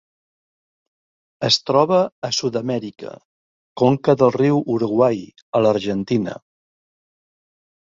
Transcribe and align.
Es 1.49 1.57
troba 1.71 1.99
a 2.29 2.31
Sud-amèrica: 2.39 3.13
conca 3.85 4.19
del 4.25 4.35
riu 4.41 4.61
Uruguai 4.81 5.25
a 5.63 5.67
l'Argentina. 5.67 6.39